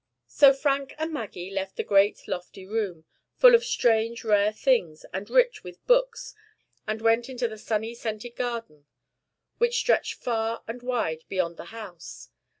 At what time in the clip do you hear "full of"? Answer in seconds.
3.35-3.63